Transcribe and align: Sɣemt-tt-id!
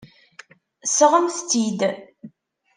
Sɣemt-tt-id! 0.97 1.79